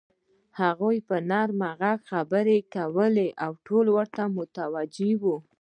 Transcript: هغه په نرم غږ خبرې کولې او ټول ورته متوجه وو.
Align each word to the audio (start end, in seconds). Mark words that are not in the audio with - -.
هغه 0.59 0.87
په 1.07 1.15
نرم 1.29 1.61
غږ 1.79 1.99
خبرې 2.11 2.57
کولې 2.75 3.27
او 3.43 3.51
ټول 3.65 3.85
ورته 3.97 4.23
متوجه 4.37 5.11
وو. 5.21 5.35